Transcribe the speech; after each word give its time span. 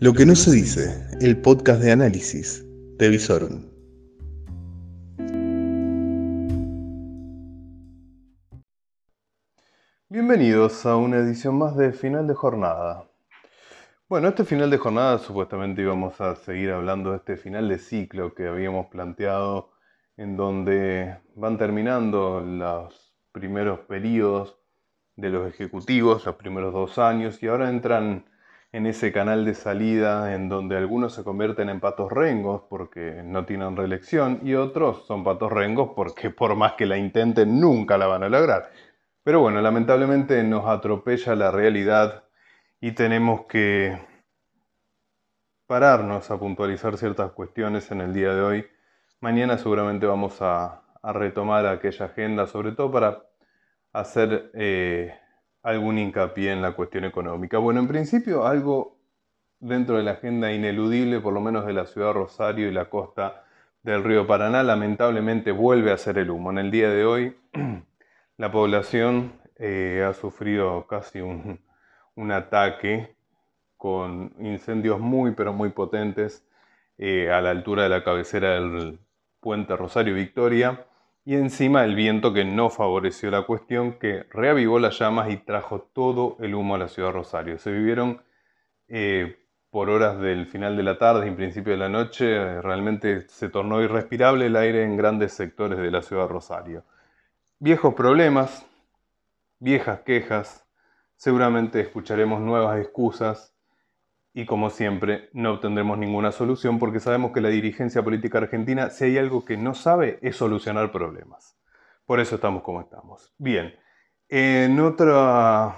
Lo 0.00 0.12
que 0.12 0.26
no 0.26 0.34
se 0.34 0.50
dice, 0.50 1.08
el 1.20 1.40
podcast 1.40 1.80
de 1.80 1.92
análisis 1.92 2.66
de. 2.98 3.70
Bienvenidos 10.08 10.84
a 10.84 10.96
una 10.96 11.18
edición 11.18 11.56
más 11.58 11.76
de 11.76 11.92
Final 11.92 12.26
de 12.26 12.34
Jornada. 12.34 13.08
Bueno, 14.08 14.26
este 14.26 14.44
final 14.44 14.68
de 14.68 14.78
jornada 14.78 15.18
supuestamente 15.18 15.82
íbamos 15.82 16.20
a 16.20 16.34
seguir 16.34 16.72
hablando 16.72 17.12
de 17.12 17.18
este 17.18 17.36
final 17.36 17.68
de 17.68 17.78
ciclo 17.78 18.34
que 18.34 18.48
habíamos 18.48 18.86
planteado 18.86 19.70
en 20.16 20.36
donde 20.36 21.18
van 21.36 21.56
terminando 21.56 22.40
los 22.40 23.14
primeros 23.30 23.78
periodos 23.80 24.58
de 25.14 25.30
los 25.30 25.48
ejecutivos, 25.48 26.26
los 26.26 26.34
primeros 26.34 26.72
dos 26.72 26.98
años, 26.98 27.40
y 27.44 27.46
ahora 27.46 27.70
entran 27.70 28.24
en 28.74 28.86
ese 28.86 29.12
canal 29.12 29.44
de 29.44 29.54
salida 29.54 30.34
en 30.34 30.48
donde 30.48 30.76
algunos 30.76 31.14
se 31.14 31.22
convierten 31.22 31.68
en 31.68 31.78
patos 31.78 32.10
rengos 32.10 32.62
porque 32.68 33.22
no 33.24 33.44
tienen 33.44 33.76
reelección 33.76 34.40
y 34.42 34.54
otros 34.54 35.06
son 35.06 35.22
patos 35.22 35.52
rengos 35.52 35.92
porque 35.94 36.30
por 36.30 36.56
más 36.56 36.72
que 36.72 36.84
la 36.84 36.98
intenten 36.98 37.60
nunca 37.60 37.96
la 37.96 38.08
van 38.08 38.24
a 38.24 38.28
lograr. 38.28 38.72
Pero 39.22 39.40
bueno, 39.40 39.60
lamentablemente 39.60 40.42
nos 40.42 40.66
atropella 40.66 41.36
la 41.36 41.52
realidad 41.52 42.24
y 42.80 42.90
tenemos 42.90 43.46
que 43.46 43.96
pararnos 45.68 46.32
a 46.32 46.38
puntualizar 46.40 46.98
ciertas 46.98 47.30
cuestiones 47.30 47.92
en 47.92 48.00
el 48.00 48.12
día 48.12 48.34
de 48.34 48.40
hoy. 48.40 48.66
Mañana 49.20 49.56
seguramente 49.56 50.04
vamos 50.06 50.42
a, 50.42 50.82
retomar 51.00 51.66
aquella 51.66 52.06
agenda, 52.06 52.48
sobre 52.48 52.72
todo 52.72 52.90
para 52.90 53.22
hacer... 53.92 54.50
Eh, 54.54 55.14
algún 55.64 55.98
hincapié 55.98 56.52
en 56.52 56.62
la 56.62 56.72
cuestión 56.72 57.04
económica. 57.04 57.58
Bueno, 57.58 57.80
en 57.80 57.88
principio 57.88 58.46
algo 58.46 58.98
dentro 59.58 59.96
de 59.96 60.02
la 60.04 60.12
agenda 60.12 60.52
ineludible, 60.52 61.20
por 61.20 61.32
lo 61.32 61.40
menos 61.40 61.66
de 61.66 61.72
la 61.72 61.86
ciudad 61.86 62.08
de 62.08 62.12
Rosario 62.12 62.68
y 62.68 62.72
la 62.72 62.90
costa 62.90 63.44
del 63.82 64.04
río 64.04 64.26
Paraná, 64.26 64.62
lamentablemente 64.62 65.52
vuelve 65.52 65.90
a 65.90 65.96
ser 65.96 66.18
el 66.18 66.30
humo. 66.30 66.50
En 66.50 66.58
el 66.58 66.70
día 66.70 66.90
de 66.90 67.06
hoy 67.06 67.36
la 68.36 68.52
población 68.52 69.32
eh, 69.56 70.04
ha 70.06 70.12
sufrido 70.12 70.86
casi 70.86 71.20
un, 71.22 71.58
ataque 72.30 73.16
con 73.76 74.34
incendios 74.38 75.00
muy 75.00 75.32
pero 75.32 75.52
muy 75.52 75.70
potentes 75.70 76.46
eh, 76.98 77.30
a 77.30 77.40
la 77.40 77.50
altura 77.50 77.84
de 77.84 77.88
la 77.88 78.04
cabecera 78.04 78.50
del 78.50 78.98
puente 79.40 79.76
Rosario 79.76 80.14
Victoria 80.14 80.86
y 81.24 81.36
encima 81.36 81.84
el 81.84 81.94
viento 81.94 82.32
que 82.32 82.44
no 82.44 82.68
favoreció 82.68 83.30
la 83.30 83.42
cuestión, 83.42 83.98
que 83.98 84.24
reavivó 84.30 84.78
las 84.78 84.98
llamas 84.98 85.30
y 85.30 85.38
trajo 85.38 85.80
todo 85.80 86.36
el 86.40 86.54
humo 86.54 86.74
a 86.74 86.78
la 86.78 86.88
ciudad 86.88 87.08
de 87.08 87.14
Rosario. 87.14 87.58
Se 87.58 87.72
vivieron 87.72 88.22
eh, 88.88 89.38
por 89.70 89.88
horas 89.88 90.20
del 90.20 90.46
final 90.46 90.76
de 90.76 90.82
la 90.82 90.98
tarde 90.98 91.26
y 91.26 91.30
principio 91.30 91.72
de 91.72 91.78
la 91.78 91.88
noche, 91.88 92.60
realmente 92.60 93.26
se 93.28 93.48
tornó 93.48 93.82
irrespirable 93.82 94.46
el 94.46 94.56
aire 94.56 94.84
en 94.84 94.96
grandes 94.96 95.32
sectores 95.32 95.78
de 95.78 95.90
la 95.90 96.02
ciudad 96.02 96.24
de 96.24 96.28
Rosario. 96.28 96.84
Viejos 97.58 97.94
problemas, 97.94 98.66
viejas 99.58 100.00
quejas, 100.00 100.66
seguramente 101.16 101.80
escucharemos 101.80 102.40
nuevas 102.40 102.78
excusas 102.78 103.53
y 104.34 104.46
como 104.46 104.68
siempre 104.68 105.30
no 105.32 105.52
obtendremos 105.52 105.96
ninguna 105.96 106.32
solución 106.32 106.80
porque 106.80 106.98
sabemos 106.98 107.30
que 107.30 107.40
la 107.40 107.50
dirigencia 107.50 108.02
política 108.02 108.38
argentina, 108.38 108.90
si 108.90 109.04
hay 109.04 109.16
algo 109.16 109.44
que 109.44 109.56
no 109.56 109.74
sabe, 109.74 110.18
es 110.22 110.36
solucionar 110.36 110.90
problemas. 110.90 111.56
Por 112.04 112.18
eso 112.18 112.34
estamos 112.34 112.64
como 112.64 112.80
estamos. 112.80 113.32
Bien, 113.38 113.74
en 114.28 114.80
otro 114.80 115.74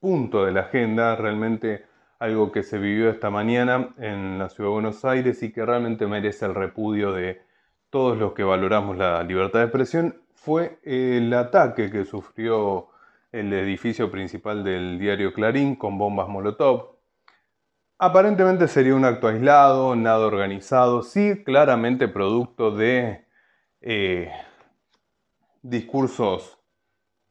punto 0.00 0.44
de 0.44 0.52
la 0.52 0.62
agenda, 0.62 1.14
realmente 1.14 1.86
algo 2.18 2.50
que 2.50 2.64
se 2.64 2.78
vivió 2.78 3.08
esta 3.08 3.30
mañana 3.30 3.94
en 3.98 4.38
la 4.38 4.48
ciudad 4.48 4.70
de 4.70 4.74
Buenos 4.74 5.04
Aires 5.04 5.42
y 5.44 5.52
que 5.52 5.64
realmente 5.64 6.08
merece 6.08 6.44
el 6.44 6.54
repudio 6.54 7.12
de 7.12 7.40
todos 7.88 8.18
los 8.18 8.32
que 8.32 8.42
valoramos 8.42 8.96
la 8.96 9.22
libertad 9.22 9.60
de 9.60 9.66
expresión, 9.66 10.22
fue 10.34 10.80
el 10.82 11.32
ataque 11.32 11.88
que 11.90 12.04
sufrió 12.04 12.88
el 13.30 13.52
edificio 13.52 14.10
principal 14.10 14.64
del 14.64 14.98
diario 14.98 15.32
Clarín 15.32 15.76
con 15.76 15.98
bombas 15.98 16.28
Molotov, 16.28 16.95
Aparentemente 17.98 18.68
sería 18.68 18.94
un 18.94 19.06
acto 19.06 19.26
aislado, 19.26 19.96
nada 19.96 20.26
organizado, 20.26 21.02
sí 21.02 21.42
claramente 21.44 22.08
producto 22.08 22.70
de 22.70 23.24
eh, 23.80 24.30
discursos 25.62 26.58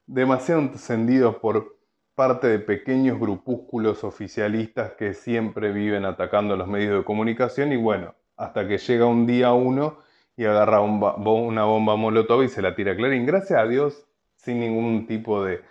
demasiado 0.08 0.62
encendidos 0.62 1.36
por 1.36 1.78
parte 2.16 2.48
de 2.48 2.58
pequeños 2.58 3.20
grupúsculos 3.20 4.04
oficialistas 4.04 4.94
que 4.94 5.14
siempre 5.14 5.72
viven 5.72 6.04
atacando 6.04 6.56
los 6.56 6.68
medios 6.68 6.98
de 6.98 7.04
comunicación 7.04 7.72
y 7.72 7.78
bueno, 7.78 8.16
hasta 8.36 8.68
que 8.68 8.80
llega 8.80 9.06
un 9.06 9.28
día 9.28 9.54
uno 9.54 10.00
y 10.36 10.46
agarra 10.46 10.82
una 10.82 11.64
bomba 11.66 11.96
molotov 11.96 12.42
y 12.42 12.50
se 12.50 12.64
la 12.64 12.74
tira 12.74 12.94
a 12.94 12.96
Clarín. 12.96 13.28
Gracias 13.28 13.60
a 13.60 13.68
Dios, 13.68 14.08
sin 14.36 14.62
ningún 14.62 15.06
tipo 15.06 15.44
de 15.44 15.62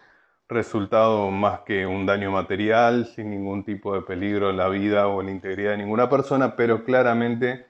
resultado 0.48 1.30
más 1.30 1.60
que 1.60 1.86
un 1.86 2.06
daño 2.06 2.30
material, 2.30 3.06
sin 3.06 3.30
ningún 3.30 3.64
tipo 3.64 3.94
de 3.94 4.02
peligro 4.02 4.50
en 4.50 4.56
la 4.58 4.68
vida 4.68 5.08
o 5.08 5.20
en 5.20 5.26
la 5.26 5.32
integridad 5.32 5.72
de 5.72 5.78
ninguna 5.78 6.08
persona, 6.08 6.56
pero 6.56 6.84
claramente 6.84 7.66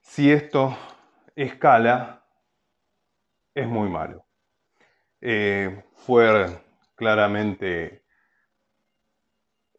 si 0.00 0.30
esto 0.30 0.76
escala, 1.34 2.24
es 3.54 3.66
muy 3.66 3.88
malo. 3.88 4.24
Eh, 5.20 5.84
fue 5.94 6.46
claramente, 6.94 8.04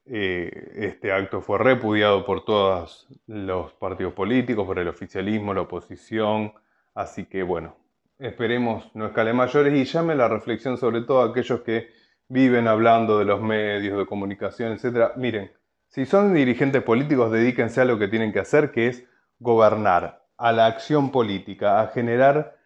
eh, 0.05 0.71
este 0.75 1.11
acto 1.11 1.41
fue 1.41 1.59
repudiado 1.59 2.25
por 2.25 2.43
todos 2.43 3.07
los 3.27 3.73
partidos 3.73 4.13
políticos, 4.13 4.65
por 4.65 4.79
el 4.79 4.87
oficialismo, 4.87 5.53
la 5.53 5.61
oposición, 5.61 6.53
así 6.93 7.25
que 7.25 7.43
bueno, 7.43 7.77
esperemos 8.19 8.93
no 8.95 9.07
escale 9.07 9.33
mayores 9.33 9.73
y 9.73 9.85
llame 9.85 10.15
la 10.15 10.27
reflexión 10.27 10.77
sobre 10.77 11.01
todo 11.01 11.21
a 11.21 11.29
aquellos 11.29 11.61
que 11.61 11.89
viven 12.29 12.67
hablando 12.67 13.19
de 13.19 13.25
los 13.25 13.41
medios 13.41 13.97
de 13.97 14.05
comunicación, 14.05 14.73
etc. 14.73 15.11
Miren, 15.15 15.51
si 15.87 16.05
son 16.05 16.33
dirigentes 16.33 16.83
políticos, 16.83 17.31
dedíquense 17.31 17.81
a 17.81 17.85
lo 17.85 17.97
que 17.97 18.07
tienen 18.07 18.33
que 18.33 18.39
hacer, 18.39 18.71
que 18.71 18.87
es 18.87 19.05
gobernar, 19.39 20.25
a 20.37 20.51
la 20.51 20.67
acción 20.67 21.11
política, 21.11 21.81
a 21.81 21.87
generar 21.87 22.57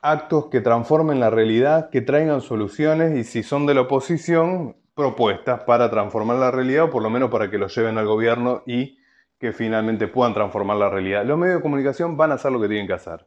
actos 0.00 0.46
que 0.46 0.60
transformen 0.60 1.18
la 1.18 1.30
realidad, 1.30 1.90
que 1.90 2.02
traigan 2.02 2.40
soluciones 2.40 3.16
y 3.16 3.24
si 3.24 3.42
son 3.42 3.66
de 3.66 3.74
la 3.74 3.82
oposición, 3.82 4.76
propuestas 4.94 5.64
para 5.64 5.90
transformar 5.90 6.36
la 6.36 6.50
realidad 6.50 6.84
o 6.84 6.90
por 6.90 7.02
lo 7.02 7.10
menos 7.10 7.30
para 7.30 7.50
que 7.50 7.58
lo 7.58 7.66
lleven 7.66 7.98
al 7.98 8.06
gobierno 8.06 8.62
y 8.66 8.98
que 9.38 9.52
finalmente 9.52 10.06
puedan 10.06 10.34
transformar 10.34 10.76
la 10.76 10.88
realidad. 10.88 11.24
Los 11.24 11.38
medios 11.38 11.56
de 11.56 11.62
comunicación 11.62 12.16
van 12.16 12.30
a 12.30 12.34
hacer 12.34 12.52
lo 12.52 12.60
que 12.60 12.68
tienen 12.68 12.86
que 12.86 12.92
hacer. 12.92 13.26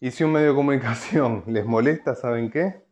Y 0.00 0.12
si 0.12 0.22
un 0.22 0.32
medio 0.32 0.50
de 0.50 0.54
comunicación 0.54 1.42
les 1.48 1.66
molesta, 1.66 2.14
¿saben 2.14 2.50
qué? 2.50 2.87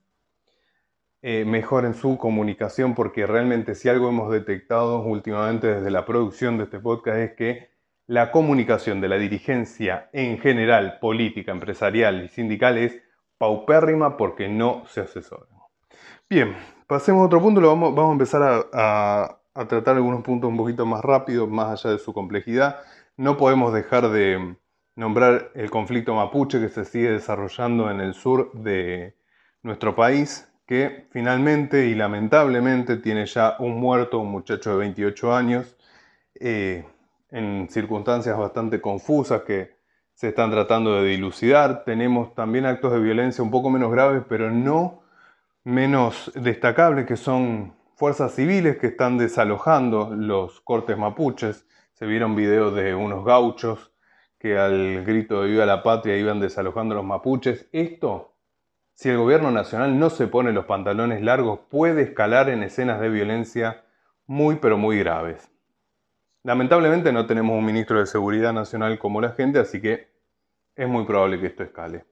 Eh, 1.29 1.41
en 1.41 1.95
su 1.95 2.19
comunicación, 2.19 2.95
porque 2.95 3.27
realmente 3.27 3.75
si 3.75 3.89
algo 3.89 4.09
hemos 4.09 4.31
detectado 4.31 5.03
últimamente 5.03 5.67
desde 5.67 5.91
la 5.91 6.07
producción 6.07 6.57
de 6.57 6.65
este 6.65 6.79
podcast 6.79 7.19
es 7.19 7.33
que 7.35 7.71
la 8.07 8.31
comunicación 8.31 9.01
de 9.01 9.09
la 9.09 9.19
dirigencia 9.19 10.09
en 10.13 10.39
general, 10.39 10.99
política, 11.01 11.51
empresarial 11.51 12.25
y 12.25 12.29
sindical 12.29 12.79
es 12.79 13.03
paupérrima 13.39 14.17
porque 14.17 14.47
no 14.47 14.85
se 14.87 15.01
asesoran. 15.01 15.49
Bien, 16.31 16.55
pasemos 16.87 17.23
a 17.23 17.27
otro 17.27 17.41
punto, 17.41 17.61
lo 17.61 17.71
vamos, 17.71 17.93
vamos 17.93 18.11
a 18.11 18.13
empezar 18.13 18.69
a 18.73 19.67
tratar 19.67 19.97
algunos 19.97 20.23
puntos 20.23 20.49
un 20.49 20.57
poquito 20.57 20.87
más 20.87 21.05
rápido, 21.05 21.49
más 21.49 21.85
allá 21.85 21.97
de 21.97 21.99
su 21.99 22.13
complejidad. 22.13 22.83
No 23.17 23.37
podemos 23.37 23.75
dejar 23.75 24.11
de 24.11 24.57
nombrar 24.95 25.51
el 25.55 25.71
conflicto 25.71 26.15
mapuche 26.15 26.61
que 26.61 26.69
se 26.69 26.85
sigue 26.85 27.11
desarrollando 27.11 27.91
en 27.91 28.01
el 28.01 28.15
sur 28.15 28.53
de 28.53 29.17
nuestro 29.65 29.97
país, 29.97 30.49
que 30.67 31.07
finalmente 31.11 31.87
y 31.87 31.95
lamentablemente 31.95 32.97
tiene 32.97 33.25
ya 33.27 33.57
un 33.61 33.79
muerto, 33.79 34.19
un 34.19 34.31
muchacho 34.31 34.73
de 34.73 34.79
28 34.79 35.35
años, 35.35 35.77
eh, 36.35 36.85
en 37.31 37.69
circunstancias 37.71 38.37
bastante 38.37 38.81
confusas 38.81 39.43
que 39.43 39.77
se 40.15 40.29
están 40.29 40.51
tratando 40.51 40.95
de 40.95 41.09
dilucidar. 41.09 41.85
Tenemos 41.85 42.35
también 42.35 42.67
actos 42.67 42.93
de 42.93 43.01
violencia 43.01 43.45
un 43.45 43.51
poco 43.51 43.71
menos 43.71 43.93
graves, 43.93 44.23
pero 44.29 44.51
no 44.51 45.03
menos 45.63 46.33
destacables, 46.35 47.07
que 47.07 47.17
son 47.17 47.75
fuerzas 47.97 48.35
civiles 48.35 48.79
que 48.79 48.89
están 48.89 49.19
desalojando 49.19 50.11
los 50.15 50.61
cortes 50.61 50.97
mapuches. 50.97 51.67
Se 51.93 52.07
vieron 52.07 52.37
videos 52.37 52.75
de 52.75 52.95
unos 52.95 53.25
gauchos 53.25 53.93
que 54.39 54.59
al 54.59 55.05
grito 55.05 55.43
de 55.43 55.51
viva 55.51 55.67
la 55.67 55.83
patria 55.83 56.17
iban 56.17 56.41
desalojando 56.41 56.95
los 56.95 57.05
mapuches. 57.05 57.69
Esto 57.73 58.36
si 58.97 59.09
el 59.09 59.19
gobierno 59.19 59.53
nacional 59.53 59.97
no 60.01 60.11
se 60.11 60.27
pone 60.27 60.53
los 60.53 60.65
pantalones 60.65 61.23
largos, 61.23 61.61
puede 61.71 62.03
escalar 62.03 62.49
en 62.49 62.65
escenas 62.65 63.01
de 63.01 63.09
violencia 63.09 63.85
muy 64.27 64.57
pero 64.57 64.77
muy 64.77 64.99
graves. 64.99 65.49
Lamentablemente 66.43 67.13
no 67.13 67.27
tenemos 67.27 67.57
un 67.57 67.65
ministro 67.65 68.01
de 68.01 68.07
Seguridad 68.07 68.53
Nacional 68.53 68.99
como 68.99 69.21
la 69.21 69.31
gente, 69.31 69.61
así 69.61 69.81
que 69.81 70.09
es 70.75 70.89
muy 70.89 71.05
probable 71.05 71.39
que 71.39 71.47
esto 71.47 71.63
escale. 71.63 72.05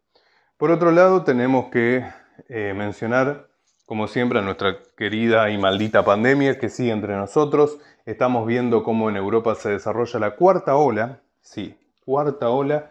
Por 0.57 0.71
otro 0.71 0.93
lado, 0.93 1.25
tenemos 1.25 1.67
que 1.73 2.05
eh, 2.49 2.73
mencionar 2.77 3.49
como 3.87 4.09
siempre, 4.09 4.39
a 4.39 4.43
nuestra 4.43 4.79
querida 4.97 5.51
y 5.51 5.59
maldita 5.59 6.05
pandemia 6.05 6.59
que 6.59 6.69
sigue 6.71 6.91
entre 6.91 7.15
nosotros. 7.17 7.79
Estamos 8.07 8.47
viendo 8.47 8.83
cómo 8.83 9.11
en 9.11 9.17
Europa 9.17 9.55
se 9.55 9.71
desarrolla 9.71 10.19
la 10.21 10.37
cuarta 10.37 10.77
ola, 10.77 11.21
sí, 11.41 11.79
cuarta 12.05 12.49
ola, 12.49 12.91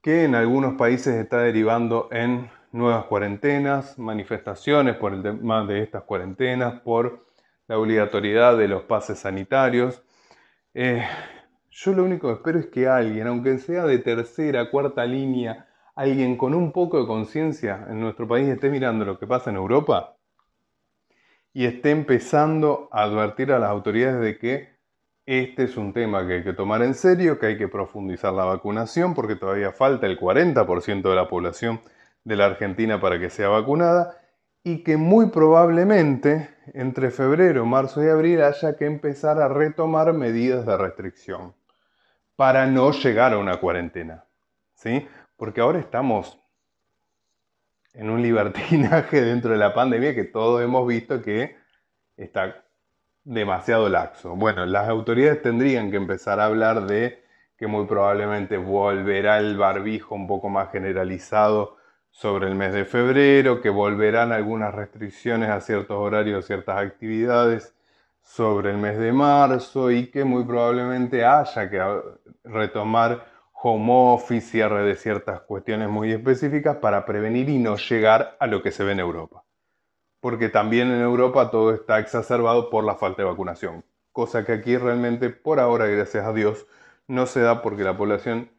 que 0.00 0.24
en 0.24 0.34
algunos 0.34 0.74
países 0.74 1.14
está 1.16 1.38
derivando 1.38 2.08
en 2.10 2.50
nuevas 2.72 3.04
cuarentenas, 3.04 3.98
manifestaciones 3.98 4.96
por 4.96 5.12
el 5.12 5.22
tema 5.22 5.64
de 5.66 5.82
estas 5.82 6.04
cuarentenas, 6.04 6.80
por 6.80 7.26
la 7.68 7.78
obligatoriedad 7.78 8.56
de 8.56 8.68
los 8.68 8.82
pases 8.82 9.18
sanitarios. 9.18 10.02
Eh, 10.74 11.06
yo 11.70 11.92
lo 11.92 12.04
único 12.04 12.28
que 12.28 12.34
espero 12.34 12.58
es 12.58 12.66
que 12.66 12.88
alguien, 12.88 13.26
aunque 13.26 13.58
sea 13.58 13.84
de 13.84 13.98
tercera, 13.98 14.70
cuarta 14.70 15.04
línea, 15.04 15.66
alguien 15.94 16.36
con 16.36 16.54
un 16.54 16.72
poco 16.72 17.00
de 17.00 17.06
conciencia 17.06 17.86
en 17.88 18.00
nuestro 18.00 18.26
país 18.26 18.48
esté 18.48 18.70
mirando 18.70 19.04
lo 19.04 19.18
que 19.18 19.26
pasa 19.26 19.50
en 19.50 19.56
Europa 19.56 20.16
y 21.52 21.66
esté 21.66 21.90
empezando 21.90 22.88
a 22.92 23.02
advertir 23.02 23.52
a 23.52 23.58
las 23.58 23.70
autoridades 23.70 24.20
de 24.20 24.38
que 24.38 24.72
este 25.26 25.64
es 25.64 25.76
un 25.76 25.92
tema 25.92 26.26
que 26.26 26.34
hay 26.34 26.44
que 26.44 26.52
tomar 26.52 26.82
en 26.82 26.94
serio, 26.94 27.38
que 27.38 27.46
hay 27.46 27.58
que 27.58 27.68
profundizar 27.68 28.32
la 28.32 28.44
vacunación 28.44 29.14
porque 29.14 29.36
todavía 29.36 29.70
falta 29.70 30.06
el 30.06 30.18
40% 30.18 31.02
de 31.02 31.14
la 31.14 31.28
población 31.28 31.80
de 32.24 32.36
la 32.36 32.46
Argentina 32.46 33.00
para 33.00 33.18
que 33.18 33.30
sea 33.30 33.48
vacunada 33.48 34.18
y 34.64 34.84
que 34.84 34.96
muy 34.96 35.30
probablemente 35.30 36.48
entre 36.74 37.10
febrero, 37.10 37.66
marzo 37.66 38.04
y 38.04 38.08
abril 38.08 38.42
haya 38.42 38.76
que 38.76 38.86
empezar 38.86 39.40
a 39.40 39.48
retomar 39.48 40.12
medidas 40.12 40.64
de 40.64 40.76
restricción 40.76 41.54
para 42.36 42.66
no 42.66 42.92
llegar 42.92 43.32
a 43.32 43.38
una 43.38 43.58
cuarentena. 43.58 44.24
¿sí? 44.74 45.06
Porque 45.36 45.60
ahora 45.60 45.80
estamos 45.80 46.40
en 47.94 48.10
un 48.10 48.22
libertinaje 48.22 49.20
dentro 49.22 49.52
de 49.52 49.58
la 49.58 49.74
pandemia 49.74 50.14
que 50.14 50.24
todos 50.24 50.62
hemos 50.62 50.86
visto 50.86 51.22
que 51.22 51.56
está 52.16 52.64
demasiado 53.24 53.88
laxo. 53.88 54.36
Bueno, 54.36 54.64
las 54.66 54.88
autoridades 54.88 55.42
tendrían 55.42 55.90
que 55.90 55.96
empezar 55.96 56.40
a 56.40 56.46
hablar 56.46 56.86
de 56.86 57.22
que 57.56 57.66
muy 57.66 57.86
probablemente 57.86 58.56
volverá 58.56 59.38
el 59.38 59.56
barbijo 59.56 60.14
un 60.14 60.26
poco 60.26 60.48
más 60.48 60.70
generalizado 60.72 61.76
sobre 62.12 62.46
el 62.46 62.54
mes 62.54 62.72
de 62.72 62.84
febrero, 62.84 63.60
que 63.60 63.70
volverán 63.70 64.32
algunas 64.32 64.72
restricciones 64.72 65.48
a 65.48 65.60
ciertos 65.60 65.96
horarios, 65.96 66.46
ciertas 66.46 66.78
actividades 66.78 67.74
sobre 68.22 68.70
el 68.70 68.78
mes 68.78 68.98
de 68.98 69.12
marzo 69.12 69.90
y 69.90 70.06
que 70.08 70.22
muy 70.22 70.44
probablemente 70.44 71.24
haya 71.24 71.68
que 71.68 71.82
retomar 72.44 73.26
home 73.54 73.92
office, 74.14 74.50
cierre 74.50 74.84
de 74.84 74.94
ciertas 74.94 75.40
cuestiones 75.40 75.88
muy 75.88 76.12
específicas 76.12 76.76
para 76.76 77.04
prevenir 77.06 77.48
y 77.48 77.58
no 77.58 77.76
llegar 77.76 78.36
a 78.38 78.46
lo 78.46 78.62
que 78.62 78.72
se 78.72 78.84
ve 78.84 78.92
en 78.92 79.00
Europa. 79.00 79.42
Porque 80.20 80.48
también 80.48 80.90
en 80.92 81.00
Europa 81.00 81.50
todo 81.50 81.72
está 81.72 81.98
exacerbado 81.98 82.70
por 82.70 82.84
la 82.84 82.94
falta 82.94 83.22
de 83.22 83.28
vacunación, 83.28 83.84
cosa 84.12 84.44
que 84.44 84.52
aquí 84.52 84.76
realmente 84.76 85.30
por 85.30 85.58
ahora, 85.58 85.86
gracias 85.86 86.24
a 86.24 86.32
Dios, 86.32 86.66
no 87.08 87.26
se 87.26 87.40
da 87.40 87.62
porque 87.62 87.84
la 87.84 87.96
población 87.96 88.50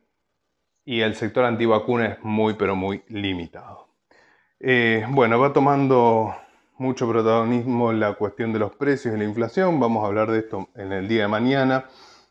y 0.85 1.01
el 1.01 1.15
sector 1.15 1.45
antivacuna 1.45 2.07
es 2.07 2.23
muy 2.23 2.55
pero 2.55 2.75
muy 2.75 3.03
limitado. 3.07 3.87
Eh, 4.59 5.05
bueno, 5.09 5.39
va 5.39 5.53
tomando 5.53 6.35
mucho 6.77 7.07
protagonismo 7.07 7.93
la 7.93 8.13
cuestión 8.13 8.53
de 8.53 8.59
los 8.59 8.75
precios 8.75 9.15
y 9.15 9.17
la 9.17 9.23
inflación, 9.23 9.79
vamos 9.79 10.03
a 10.03 10.07
hablar 10.07 10.31
de 10.31 10.39
esto 10.39 10.69
en 10.75 10.91
el 10.91 11.07
día 11.07 11.23
de 11.23 11.27
mañana. 11.27 11.85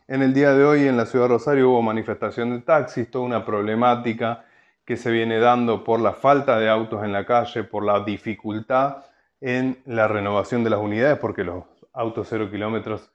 En 0.08 0.22
el 0.22 0.34
día 0.34 0.52
de 0.52 0.64
hoy 0.64 0.88
en 0.88 0.96
la 0.96 1.06
ciudad 1.06 1.26
de 1.26 1.34
Rosario 1.34 1.70
hubo 1.70 1.82
manifestación 1.82 2.50
de 2.50 2.60
taxis, 2.60 3.10
toda 3.10 3.25
una 3.25 3.44
problemática 3.44 4.44
que 4.84 4.96
se 4.96 5.10
viene 5.10 5.38
dando 5.38 5.84
por 5.84 6.00
la 6.00 6.12
falta 6.12 6.58
de 6.58 6.69
autos 6.69 7.04
en 7.04 7.12
la 7.12 7.25
calle, 7.25 7.64
por 7.64 7.84
la 7.84 8.02
dificultad 8.04 9.04
en 9.40 9.81
la 9.87 10.08
renovación 10.08 10.64
de 10.64 10.70
las 10.70 10.81
unidades, 10.81 11.19
porque 11.19 11.44
los 11.44 11.64
autos 11.93 12.26
cero 12.28 12.50
kilómetros 12.50 13.10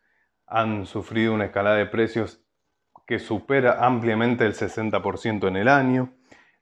han 0.46 0.86
sufrido 0.86 1.34
una 1.34 1.46
escalada 1.46 1.76
de 1.76 1.86
precios 1.86 2.42
que 3.08 3.20
supera 3.20 3.86
ampliamente 3.86 4.46
el 4.46 4.54
60% 4.54 5.48
en 5.48 5.56
el 5.56 5.70
año. 5.70 6.14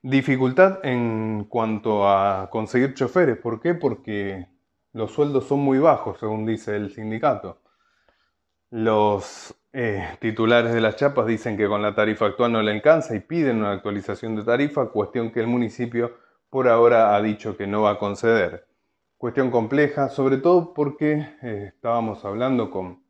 Dificultad 0.04 0.86
en 0.86 1.46
cuanto 1.50 2.08
a 2.08 2.50
conseguir 2.52 2.94
choferes. 2.94 3.38
¿Por 3.38 3.60
qué? 3.60 3.74
Porque 3.74 4.48
los 4.94 5.12
sueldos 5.12 5.48
son 5.48 5.60
muy 5.60 5.80
bajos, 5.80 6.20
según 6.20 6.46
dice 6.46 6.76
el 6.76 6.92
sindicato. 6.92 7.62
Los 8.70 9.56
eh, 9.74 10.08
titulares 10.20 10.72
de 10.74 10.82
las 10.82 10.96
chapas 10.96 11.26
dicen 11.26 11.58
que 11.58 11.68
con 11.68 11.82
la 11.82 11.96
tarifa 11.96 12.28
actual 12.28 12.52
no 12.52 12.62
le 12.62 12.72
alcanza 12.72 13.16
y 13.16 13.22
piden 13.22 13.58
una 13.58 13.72
actualización 13.72 14.36
de 14.36 14.44
tarifa, 14.44 14.90
cuestión 14.90 15.32
que 15.32 15.40
el 15.40 15.48
municipio 15.48 16.14
por 16.52 16.68
ahora 16.68 17.16
ha 17.16 17.22
dicho 17.22 17.58
que 17.58 17.66
no 17.66 17.82
va 17.82 17.92
a 17.92 18.00
conceder. 18.00 18.68
Cuestión 19.18 19.50
compleja, 19.50 20.10
sobre 20.10 20.38
todo 20.38 20.76
porque 20.76 21.28
eh, 21.42 21.72
estábamos 21.74 22.24
hablando 22.24 22.70
con 22.70 23.04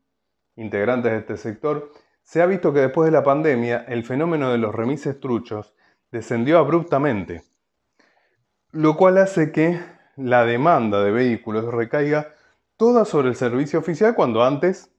integrantes 0.56 1.12
de 1.12 1.18
este 1.18 1.38
sector 1.38 1.92
se 2.26 2.42
ha 2.42 2.48
visto 2.48 2.74
que 2.74 2.80
después 2.80 3.06
de 3.06 3.12
la 3.12 3.24
pandemia 3.24 3.86
el 3.88 4.04
fenómeno 4.04 4.52
de 4.52 4.58
los 4.58 4.74
remises 4.74 5.20
truchos 5.20 5.74
descendió 6.12 6.58
abruptamente, 6.58 7.44
lo 8.72 8.98
cual 8.98 9.20
hace 9.20 9.52
que 9.52 9.80
la 10.18 10.44
demanda 10.44 11.04
de 11.04 11.12
vehículos 11.12 11.72
recaiga 11.72 12.34
toda 12.78 13.06
sobre 13.06 13.30
el 13.30 13.36
servicio 13.36 13.80
oficial 13.80 14.16
cuando 14.16 14.44
antes 14.44 14.92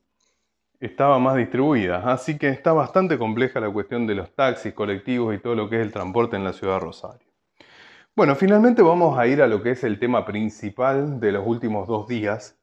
estaba 0.78 1.19
más 1.19 1.37
distribuida. 1.37 2.11
Así 2.11 2.38
que 2.38 2.49
está 2.49 2.73
bastante 2.73 3.19
compleja 3.19 3.58
la 3.58 3.73
cuestión 3.73 4.06
de 4.06 4.14
los 4.14 4.32
taxis, 4.34 4.73
colectivos 4.73 5.34
y 5.34 5.38
todo 5.38 5.56
lo 5.56 5.69
que 5.69 5.76
es 5.76 5.82
el 5.82 5.93
transporte 5.93 6.37
en 6.37 6.44
la 6.44 6.52
ciudad 6.52 6.75
de 6.75 6.81
Rosario. 6.81 7.26
Bueno, 8.14 8.37
finalmente 8.37 8.82
vamos 8.82 9.19
a 9.19 9.26
ir 9.26 9.43
a 9.43 9.49
lo 9.49 9.62
que 9.62 9.73
es 9.73 9.82
el 9.82 9.99
tema 9.99 10.25
principal 10.25 11.19
de 11.19 11.32
los 11.32 11.44
últimos 11.44 11.88
dos 11.88 12.06
días, 12.06 12.56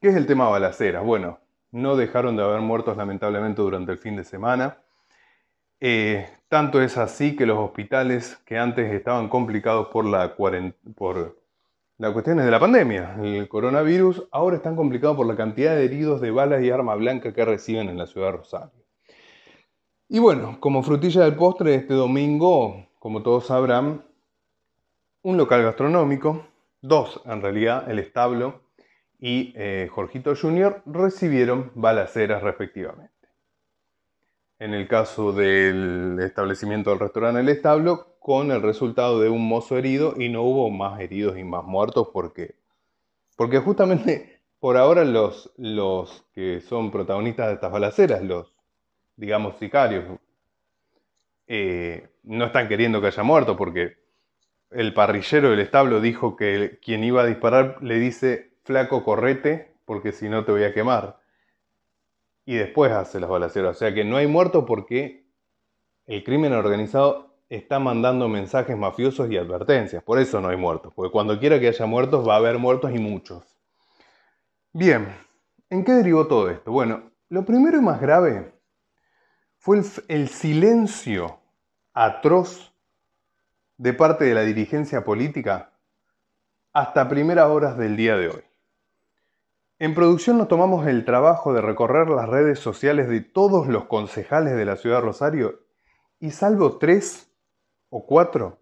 que 0.00 0.08
es 0.08 0.16
el 0.16 0.26
tema 0.26 0.48
balaceras. 0.48 1.04
Bueno, 1.04 1.38
no 1.74 1.96
dejaron 1.96 2.36
de 2.36 2.44
haber 2.44 2.60
muertos 2.60 2.96
lamentablemente 2.96 3.60
durante 3.60 3.90
el 3.90 3.98
fin 3.98 4.14
de 4.14 4.22
semana. 4.22 4.78
Eh, 5.80 6.28
tanto 6.48 6.80
es 6.80 6.96
así 6.96 7.34
que 7.34 7.46
los 7.46 7.58
hospitales 7.58 8.36
que 8.46 8.56
antes 8.56 8.92
estaban 8.92 9.28
complicados 9.28 9.88
por 9.88 10.04
la, 10.04 10.36
por 10.36 11.36
las 11.98 12.12
cuestiones 12.12 12.44
de 12.44 12.50
la 12.52 12.60
pandemia, 12.60 13.16
el 13.20 13.48
coronavirus, 13.48 14.28
ahora 14.30 14.56
están 14.56 14.76
complicados 14.76 15.16
por 15.16 15.26
la 15.26 15.34
cantidad 15.34 15.74
de 15.74 15.84
heridos 15.84 16.20
de 16.20 16.30
balas 16.30 16.62
y 16.62 16.70
arma 16.70 16.94
blanca 16.94 17.34
que 17.34 17.44
reciben 17.44 17.88
en 17.88 17.98
la 17.98 18.06
ciudad 18.06 18.28
de 18.28 18.36
Rosario. 18.38 18.84
Y 20.08 20.20
bueno, 20.20 20.58
como 20.60 20.84
frutilla 20.84 21.24
del 21.24 21.34
postre, 21.34 21.74
este 21.74 21.94
domingo, 21.94 22.86
como 23.00 23.24
todos 23.24 23.46
sabrán, 23.46 24.04
un 25.22 25.36
local 25.36 25.64
gastronómico, 25.64 26.46
dos 26.80 27.20
en 27.24 27.42
realidad, 27.42 27.90
el 27.90 27.98
establo 27.98 28.63
y 29.26 29.54
eh, 29.56 29.88
Jorgito 29.90 30.34
Jr. 30.36 30.82
recibieron 30.84 31.72
balaceras 31.74 32.42
respectivamente. 32.42 33.10
En 34.58 34.74
el 34.74 34.86
caso 34.86 35.32
del 35.32 36.18
establecimiento 36.20 36.90
del 36.90 36.98
restaurante 36.98 37.40
El 37.40 37.48
Establo, 37.48 38.18
con 38.20 38.50
el 38.50 38.60
resultado 38.60 39.20
de 39.20 39.30
un 39.30 39.48
mozo 39.48 39.78
herido 39.78 40.12
y 40.18 40.28
no 40.28 40.42
hubo 40.42 40.68
más 40.68 41.00
heridos 41.00 41.38
y 41.38 41.42
más 41.42 41.64
muertos 41.64 42.08
porque, 42.12 42.56
porque 43.34 43.60
justamente 43.60 44.42
por 44.60 44.76
ahora 44.76 45.06
los, 45.06 45.50
los 45.56 46.26
que 46.34 46.60
son 46.60 46.90
protagonistas 46.90 47.46
de 47.46 47.54
estas 47.54 47.72
balaceras, 47.72 48.22
los, 48.22 48.54
digamos, 49.16 49.56
sicarios, 49.56 50.04
eh, 51.46 52.10
no 52.24 52.44
están 52.44 52.68
queriendo 52.68 53.00
que 53.00 53.06
haya 53.06 53.22
muerto 53.22 53.56
porque 53.56 53.96
el 54.70 54.92
parrillero 54.92 55.48
del 55.48 55.60
establo 55.60 56.02
dijo 56.02 56.36
que 56.36 56.78
quien 56.84 57.04
iba 57.04 57.22
a 57.22 57.26
disparar 57.26 57.78
le 57.80 57.98
dice 57.98 58.53
flaco, 58.64 59.04
correte, 59.04 59.74
porque 59.84 60.12
si 60.12 60.28
no 60.28 60.44
te 60.44 60.52
voy 60.52 60.64
a 60.64 60.72
quemar. 60.72 61.20
Y 62.44 62.56
después 62.56 62.92
hace 62.92 63.20
las 63.20 63.30
balaceras. 63.30 63.76
O 63.76 63.78
sea 63.78 63.94
que 63.94 64.04
no 64.04 64.16
hay 64.16 64.26
muertos 64.26 64.64
porque 64.66 65.26
el 66.06 66.24
crimen 66.24 66.52
organizado 66.52 67.34
está 67.48 67.78
mandando 67.78 68.28
mensajes 68.28 68.76
mafiosos 68.76 69.30
y 69.30 69.36
advertencias. 69.36 70.02
Por 70.02 70.18
eso 70.18 70.40
no 70.40 70.48
hay 70.48 70.56
muertos. 70.56 70.92
Porque 70.94 71.12
cuando 71.12 71.38
quiera 71.38 71.60
que 71.60 71.68
haya 71.68 71.86
muertos 71.86 72.26
va 72.26 72.34
a 72.34 72.38
haber 72.38 72.58
muertos 72.58 72.92
y 72.94 72.98
muchos. 72.98 73.56
Bien, 74.72 75.14
¿en 75.70 75.84
qué 75.84 75.92
derivó 75.92 76.26
todo 76.26 76.50
esto? 76.50 76.72
Bueno, 76.72 77.10
lo 77.28 77.44
primero 77.44 77.78
y 77.78 77.80
más 77.80 78.00
grave 78.00 78.52
fue 79.56 79.78
el, 79.78 79.84
el 80.08 80.28
silencio 80.28 81.38
atroz 81.92 82.72
de 83.76 83.92
parte 83.92 84.24
de 84.24 84.34
la 84.34 84.42
dirigencia 84.42 85.04
política 85.04 85.70
hasta 86.72 87.08
primeras 87.08 87.46
horas 87.46 87.78
del 87.78 87.96
día 87.96 88.16
de 88.16 88.28
hoy. 88.28 88.42
En 89.80 89.94
producción 89.94 90.38
nos 90.38 90.46
tomamos 90.46 90.86
el 90.86 91.04
trabajo 91.04 91.52
de 91.52 91.60
recorrer 91.60 92.08
las 92.08 92.28
redes 92.28 92.60
sociales 92.60 93.08
de 93.08 93.20
todos 93.20 93.66
los 93.66 93.86
concejales 93.86 94.54
de 94.54 94.64
la 94.64 94.76
ciudad 94.76 94.98
de 94.98 95.02
Rosario 95.02 95.60
y 96.20 96.30
salvo 96.30 96.78
tres 96.78 97.28
o 97.90 98.06
cuatro, 98.06 98.60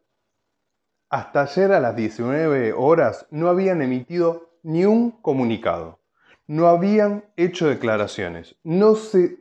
hasta 1.10 1.42
ayer 1.42 1.72
a 1.72 1.80
las 1.80 1.94
19 1.94 2.72
horas 2.72 3.26
no 3.30 3.48
habían 3.48 3.82
emitido 3.82 4.56
ni 4.62 4.86
un 4.86 5.10
comunicado, 5.10 5.98
no 6.46 6.66
habían 6.68 7.26
hecho 7.36 7.68
declaraciones, 7.68 8.56
no 8.64 8.94
se, 8.94 9.38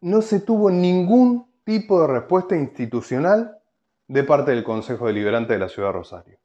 no 0.00 0.20
se 0.20 0.40
tuvo 0.40 0.68
ningún 0.68 1.48
tipo 1.62 2.00
de 2.00 2.08
respuesta 2.08 2.56
institucional 2.56 3.58
de 4.08 4.24
parte 4.24 4.50
del 4.50 4.64
Consejo 4.64 5.06
Deliberante 5.06 5.52
de 5.52 5.60
la 5.60 5.68
Ciudad 5.68 5.90
de 5.90 5.92
Rosario. 5.92 6.38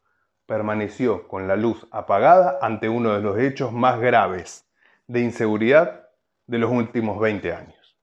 Permaneció 0.50 1.28
con 1.28 1.48
la 1.48 1.56
luz 1.56 1.86
apagada 1.92 2.58
ante 2.60 2.90
uno 2.90 3.14
de 3.14 3.22
los 3.22 3.38
hechos 3.38 3.72
más 3.72 4.00
graves 4.00 4.66
de 5.06 5.22
inseguridad 5.22 6.10
de 6.48 6.58
los 6.58 6.72
últimos 6.72 7.20
20 7.20 7.54
años. 7.54 7.96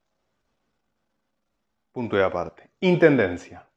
Punto 1.91 2.15
de 2.15 2.23
aparte. 2.23 2.69
Intendencia. 2.79 3.67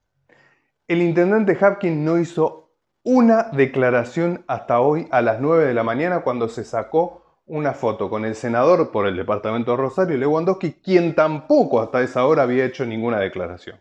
El 0.86 1.02
intendente 1.02 1.58
Hapkins 1.60 1.96
no 1.96 2.16
hizo 2.18 2.70
una 3.02 3.48
declaración 3.52 4.44
hasta 4.46 4.78
hoy 4.80 5.08
a 5.10 5.20
las 5.20 5.40
9 5.40 5.66
de 5.66 5.74
la 5.74 5.82
mañana 5.82 6.20
cuando 6.20 6.48
se 6.48 6.62
sacó 6.62 7.42
una 7.46 7.72
foto 7.72 8.08
con 8.08 8.24
el 8.24 8.36
senador 8.36 8.92
por 8.92 9.08
el 9.08 9.16
departamento 9.16 9.72
de 9.72 9.78
Rosario, 9.78 10.16
Lewandowski, 10.16 10.74
quien 10.74 11.16
tampoco 11.16 11.80
hasta 11.80 12.02
esa 12.02 12.24
hora 12.24 12.44
había 12.44 12.66
hecho 12.66 12.86
ninguna 12.86 13.18
declaración. 13.18 13.80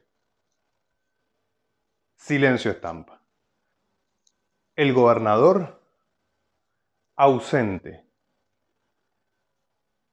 Silencio 2.15 2.72
estampa 2.72 3.18
el 4.79 4.93
gobernador 4.93 5.77
ausente. 7.17 8.05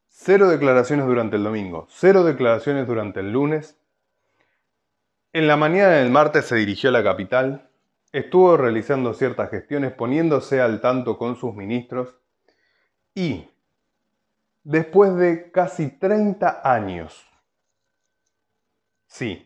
Cero 0.09 0.49
declaraciones 0.49 1.07
durante 1.07 1.37
el 1.37 1.45
domingo, 1.45 1.87
cero 1.89 2.25
declaraciones 2.25 2.89
durante 2.89 3.21
el 3.21 3.31
lunes. 3.31 3.79
En 5.33 5.47
la 5.47 5.57
mañana 5.57 5.91
del 5.91 6.11
martes 6.11 6.47
se 6.47 6.57
dirigió 6.57 6.91
a 6.91 6.95
la 6.95 7.05
capital, 7.05 7.71
estuvo 8.11 8.57
realizando 8.57 9.15
ciertas 9.15 9.51
gestiones, 9.51 9.93
poniéndose 9.93 10.61
al 10.61 10.81
tanto 10.81 11.17
con 11.17 11.37
sus 11.37 11.55
ministros 11.55 12.17
y, 13.15 13.49
después 14.65 15.15
de 15.15 15.53
casi 15.53 15.91
30 15.91 16.63
años, 16.65 17.25
sí, 19.07 19.46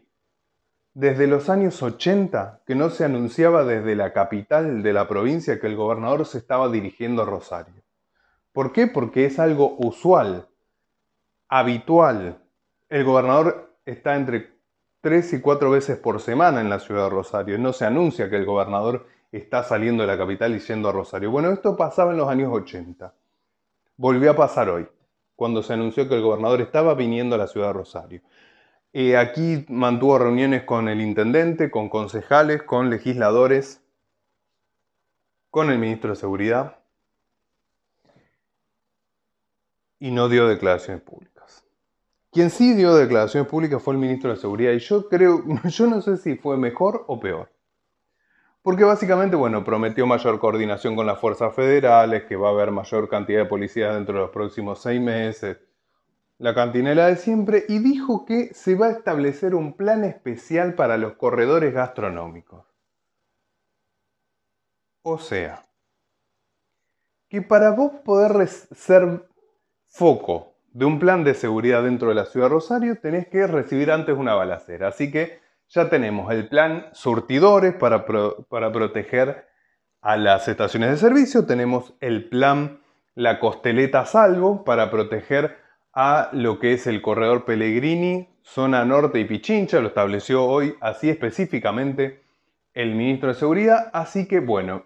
desde 0.94 1.26
los 1.26 1.48
años 1.48 1.82
80 1.82 2.62
que 2.66 2.74
no 2.74 2.90
se 2.90 3.04
anunciaba 3.04 3.64
desde 3.64 3.94
la 3.94 4.12
capital 4.12 4.82
de 4.82 4.92
la 4.92 5.06
provincia 5.08 5.60
que 5.60 5.66
el 5.66 5.76
gobernador 5.76 6.26
se 6.26 6.38
estaba 6.38 6.68
dirigiendo 6.68 7.22
a 7.22 7.26
Rosario. 7.26 7.82
¿Por 8.52 8.72
qué? 8.72 8.86
Porque 8.86 9.26
es 9.26 9.38
algo 9.38 9.76
usual, 9.78 10.48
habitual. 11.48 12.38
El 12.88 13.04
gobernador 13.04 13.76
está 13.86 14.16
entre 14.16 14.50
tres 15.00 15.32
y 15.32 15.40
cuatro 15.40 15.70
veces 15.70 15.96
por 15.98 16.20
semana 16.20 16.60
en 16.60 16.68
la 16.68 16.80
ciudad 16.80 17.04
de 17.04 17.10
Rosario. 17.10 17.58
No 17.58 17.72
se 17.72 17.86
anuncia 17.86 18.28
que 18.28 18.36
el 18.36 18.44
gobernador 18.44 19.06
está 19.30 19.62
saliendo 19.62 20.02
de 20.02 20.08
la 20.08 20.18
capital 20.18 20.54
y 20.54 20.58
yendo 20.58 20.88
a 20.88 20.92
Rosario. 20.92 21.30
Bueno, 21.30 21.50
esto 21.50 21.76
pasaba 21.76 22.10
en 22.10 22.18
los 22.18 22.28
años 22.28 22.50
80. 22.52 23.14
Volvió 23.96 24.32
a 24.32 24.36
pasar 24.36 24.68
hoy, 24.68 24.88
cuando 25.36 25.62
se 25.62 25.74
anunció 25.74 26.08
que 26.08 26.16
el 26.16 26.22
gobernador 26.22 26.60
estaba 26.60 26.94
viniendo 26.94 27.36
a 27.36 27.38
la 27.38 27.46
ciudad 27.46 27.68
de 27.68 27.72
Rosario. 27.74 28.22
Eh, 28.92 29.16
aquí 29.16 29.64
mantuvo 29.68 30.18
reuniones 30.18 30.64
con 30.64 30.88
el 30.88 31.00
intendente, 31.00 31.70
con 31.70 31.88
concejales, 31.88 32.62
con 32.64 32.90
legisladores, 32.90 33.80
con 35.50 35.70
el 35.70 35.78
ministro 35.78 36.10
de 36.10 36.16
Seguridad 36.16 36.78
y 40.00 40.10
no 40.10 40.28
dio 40.28 40.48
declaraciones 40.48 41.02
públicas. 41.02 41.64
Quien 42.32 42.50
sí 42.50 42.74
dio 42.74 42.94
declaraciones 42.94 43.48
públicas 43.48 43.80
fue 43.82 43.94
el 43.94 44.00
ministro 44.00 44.30
de 44.30 44.36
Seguridad 44.36 44.72
y 44.72 44.78
yo 44.80 45.08
creo, 45.08 45.44
yo 45.64 45.86
no 45.86 46.00
sé 46.00 46.16
si 46.16 46.36
fue 46.36 46.56
mejor 46.56 47.04
o 47.06 47.20
peor. 47.20 47.52
Porque 48.62 48.84
básicamente, 48.84 49.36
bueno, 49.36 49.64
prometió 49.64 50.06
mayor 50.06 50.38
coordinación 50.38 50.94
con 50.94 51.06
las 51.06 51.18
fuerzas 51.18 51.54
federales, 51.54 52.24
que 52.24 52.36
va 52.36 52.48
a 52.48 52.52
haber 52.52 52.70
mayor 52.70 53.08
cantidad 53.08 53.40
de 53.40 53.46
policías 53.46 53.94
dentro 53.94 54.14
de 54.14 54.20
los 54.22 54.30
próximos 54.30 54.82
seis 54.82 55.00
meses, 55.00 55.58
la 56.40 56.54
cantinela 56.54 57.08
de 57.08 57.16
siempre, 57.16 57.66
y 57.68 57.80
dijo 57.80 58.24
que 58.24 58.54
se 58.54 58.74
va 58.74 58.86
a 58.86 58.92
establecer 58.92 59.54
un 59.54 59.76
plan 59.76 60.04
especial 60.04 60.74
para 60.74 60.96
los 60.96 61.12
corredores 61.12 61.74
gastronómicos. 61.74 62.64
O 65.02 65.18
sea, 65.18 65.66
que 67.28 67.42
para 67.42 67.72
vos 67.72 67.92
poder 68.06 68.48
ser 68.48 69.28
foco 69.86 70.54
de 70.72 70.86
un 70.86 70.98
plan 70.98 71.24
de 71.24 71.34
seguridad 71.34 71.82
dentro 71.82 72.08
de 72.08 72.14
la 72.14 72.24
ciudad 72.24 72.46
de 72.46 72.54
Rosario, 72.54 72.98
tenés 72.98 73.28
que 73.28 73.46
recibir 73.46 73.90
antes 73.90 74.16
una 74.16 74.32
balacera. 74.32 74.88
Así 74.88 75.10
que 75.10 75.40
ya 75.68 75.90
tenemos 75.90 76.32
el 76.32 76.48
plan 76.48 76.86
surtidores 76.92 77.74
para, 77.74 78.06
para 78.48 78.72
proteger 78.72 79.46
a 80.00 80.16
las 80.16 80.48
estaciones 80.48 80.90
de 80.90 80.96
servicio, 80.96 81.44
tenemos 81.44 81.92
el 82.00 82.30
plan 82.30 82.80
la 83.14 83.38
costeleta 83.40 84.06
salvo 84.06 84.64
para 84.64 84.90
proteger 84.90 85.59
a 85.92 86.30
lo 86.32 86.58
que 86.58 86.74
es 86.74 86.86
el 86.86 87.02
corredor 87.02 87.44
Pellegrini, 87.44 88.28
zona 88.42 88.84
norte 88.84 89.20
y 89.20 89.24
Pichincha, 89.24 89.80
lo 89.80 89.88
estableció 89.88 90.44
hoy 90.44 90.74
así 90.80 91.08
específicamente 91.08 92.22
el 92.74 92.94
ministro 92.94 93.28
de 93.28 93.34
Seguridad, 93.34 93.90
así 93.92 94.28
que 94.28 94.40
bueno, 94.40 94.84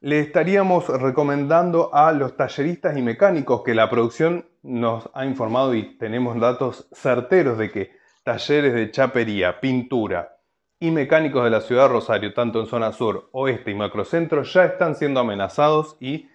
le 0.00 0.20
estaríamos 0.20 0.88
recomendando 0.88 1.94
a 1.94 2.12
los 2.12 2.36
talleristas 2.36 2.96
y 2.96 3.02
mecánicos 3.02 3.62
que 3.62 3.74
la 3.74 3.90
producción 3.90 4.46
nos 4.62 5.10
ha 5.14 5.26
informado 5.26 5.74
y 5.74 5.98
tenemos 5.98 6.38
datos 6.40 6.88
certeros 6.92 7.58
de 7.58 7.70
que 7.70 7.90
talleres 8.22 8.74
de 8.74 8.90
chapería, 8.90 9.60
pintura 9.60 10.36
y 10.80 10.90
mecánicos 10.90 11.44
de 11.44 11.50
la 11.50 11.60
ciudad 11.60 11.84
de 11.84 11.94
Rosario, 11.94 12.32
tanto 12.32 12.60
en 12.60 12.66
zona 12.66 12.92
sur, 12.92 13.28
oeste 13.32 13.72
y 13.72 13.74
macrocentro, 13.74 14.44
ya 14.44 14.64
están 14.64 14.94
siendo 14.94 15.20
amenazados 15.20 15.96
y 16.00 16.28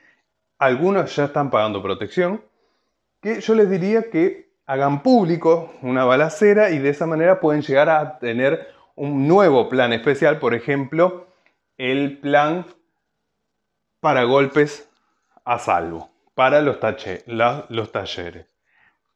algunos 0.59 1.15
ya 1.15 1.25
están 1.25 1.49
pagando 1.49 1.81
protección 1.81 2.41
que 3.23 3.39
yo 3.39 3.55
les 3.55 3.69
diría 3.69 4.09
que 4.11 4.51
hagan 4.65 5.01
público 5.01 5.73
una 5.81 6.03
balacera 6.03 6.71
y 6.71 6.79
de 6.79 6.89
esa 6.89 7.05
manera 7.05 7.39
pueden 7.39 7.61
llegar 7.61 7.89
a 7.89 8.19
tener 8.19 8.67
un 8.95 9.27
nuevo 9.27 9.69
plan 9.69 9.93
especial, 9.93 10.39
por 10.39 10.53
ejemplo, 10.53 11.27
el 11.77 12.19
plan 12.19 12.65
para 14.01 14.23
golpes 14.23 14.89
a 15.45 15.57
salvo, 15.57 16.11
para 16.35 16.61
los, 16.61 16.77
los 17.69 17.91
talleres. 17.91 18.47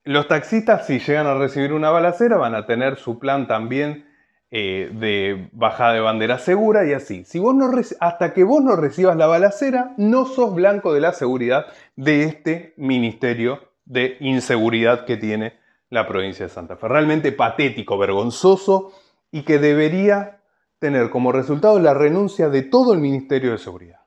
Los 0.06 0.30
taxistas, 0.30 0.88
si 0.88 1.00
llegan 1.00 1.28
a 1.28 1.36
recibir 1.36 1.74
una 1.74 1.90
balacera, 1.90 2.38
van 2.38 2.56
a 2.56 2.66
tener 2.66 2.96
su 2.96 3.20
plan 3.20 3.46
también 3.46 4.08
eh, 4.52 4.90
de 4.94 5.50
bajada 5.52 5.94
de 5.94 6.00
bandera 6.00 6.40
segura 6.40 6.86
y 6.86 6.94
así. 6.94 7.26
Si 7.26 7.40
vos 7.40 7.54
no 7.54 7.70
hasta 8.00 8.34
que 8.34 8.46
vos 8.46 8.64
no 8.64 8.78
recibas 8.78 9.18
la 9.18 9.28
balacera, 9.28 9.94
no 9.98 10.26
sos 10.26 10.56
blanco 10.56 10.94
de 10.94 11.02
la 11.02 11.12
seguridad 11.12 11.66
de 11.98 12.24
este 12.24 12.74
ministerio 12.78 13.67
de 13.88 14.18
inseguridad 14.20 15.06
que 15.06 15.18
tiene 15.18 15.54
la 15.90 16.08
provincia 16.08 16.46
de 16.46 16.52
Santa 16.52 16.76
Fe. 16.76 16.88
Realmente 16.88 17.32
patético, 17.32 17.98
vergonzoso 17.98 18.92
y 19.32 19.44
que 19.44 19.60
debería 19.60 20.42
tener 20.80 21.10
como 21.10 21.32
resultado 21.32 21.80
la 21.80 21.94
renuncia 21.94 22.50
de 22.50 22.64
todo 22.64 22.94
el 22.94 23.00
Ministerio 23.00 23.52
de 23.52 23.58
Seguridad. 23.58 24.02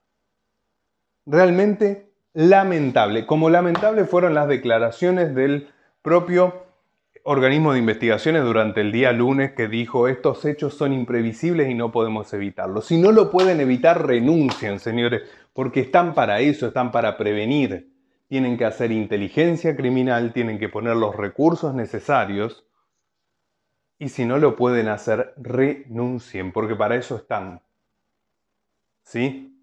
Realmente 1.27 2.13
lamentable, 2.33 3.27
como 3.27 3.51
lamentable 3.51 4.05
fueron 4.05 4.35
las 4.35 4.49
declaraciones 4.49 5.35
del 5.35 5.69
propio 6.03 6.67
organismo 7.25 7.73
de 7.73 7.81
investigaciones 7.81 8.45
durante 8.45 8.81
el 8.81 8.93
día 8.93 9.13
lunes 9.13 9.53
que 9.53 9.69
dijo 9.69 10.09
estos 10.09 10.45
hechos 10.45 10.75
son 10.75 10.93
imprevisibles 10.93 11.69
y 11.69 11.75
no 11.75 11.91
podemos 11.93 12.33
evitarlos. 12.33 12.87
Si 12.87 12.99
no 12.99 13.13
lo 13.13 13.31
pueden 13.31 13.61
evitar, 13.61 14.07
renuncien, 14.07 14.79
señores, 14.79 15.23
porque 15.53 15.81
están 15.81 16.15
para 16.15 16.41
eso, 16.41 16.67
están 16.67 16.91
para 16.91 17.17
prevenir 17.17 17.90
tienen 18.31 18.57
que 18.57 18.65
hacer 18.65 18.93
inteligencia 18.93 19.75
criminal, 19.75 20.33
tienen 20.33 20.61
que 20.61 20.69
poner 20.69 20.95
los 20.95 21.17
recursos 21.17 21.75
necesarios 21.75 22.65
y 23.99 24.11
si 24.11 24.25
no 24.25 24.39
lo 24.39 24.55
pueden 24.55 24.87
hacer, 24.87 25.35
renuncien, 25.37 26.53
porque 26.53 26.77
para 26.77 26.95
eso 26.95 27.17
están. 27.17 27.61
¿Sí? 29.03 29.61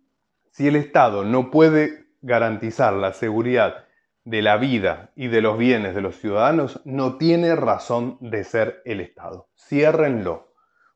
Si 0.51 0.67
el 0.67 0.75
Estado 0.75 1.23
no 1.23 1.49
puede 1.49 2.07
garantizar 2.21 2.91
la 2.91 3.13
seguridad 3.13 3.85
de 4.25 4.41
la 4.41 4.57
vida 4.57 5.11
y 5.15 5.27
de 5.27 5.39
los 5.39 5.57
bienes 5.57 5.95
de 5.95 6.01
los 6.01 6.17
ciudadanos, 6.17 6.81
no 6.83 7.15
tiene 7.15 7.55
razón 7.55 8.17
de 8.19 8.43
ser 8.43 8.81
el 8.83 8.99
Estado. 8.99 9.47
Ciérrenlo, 9.55 10.51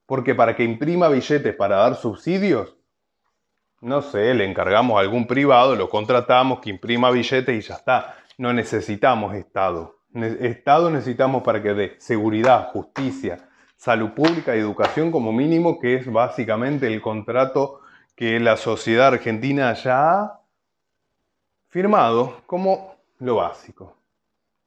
porque 0.05 0.35
para 0.35 0.57
que 0.57 0.65
imprima 0.65 1.07
billetes 1.07 1.55
para 1.55 1.77
dar 1.77 1.95
subsidios, 1.95 2.75
no 3.81 4.01
sé, 4.03 4.33
le 4.33 4.45
encargamos 4.45 4.97
a 4.97 5.01
algún 5.01 5.25
privado, 5.25 5.75
lo 5.75 5.89
contratamos, 5.89 6.59
que 6.59 6.69
imprima 6.69 7.09
billetes 7.09 7.65
y 7.65 7.67
ya 7.67 7.75
está. 7.75 8.15
No 8.37 8.53
necesitamos 8.53 9.35
Estado. 9.35 9.97
Estado 10.13 10.89
necesitamos 10.89 11.41
para 11.41 11.61
que 11.63 11.73
dé 11.73 11.95
seguridad, 11.97 12.69
justicia, 12.71 13.49
salud 13.75 14.11
pública 14.11 14.55
y 14.55 14.59
educación 14.59 15.11
como 15.11 15.31
mínimo, 15.31 15.79
que 15.79 15.95
es 15.95 16.11
básicamente 16.11 16.87
el 16.87 17.01
contrato 17.01 17.81
que 18.15 18.39
la 18.39 18.55
sociedad 18.57 19.07
argentina 19.07 19.73
ya 19.73 20.11
ha 20.11 20.41
firmado 21.69 22.41
como 22.45 22.95
lo 23.19 23.37
básico. 23.37 23.97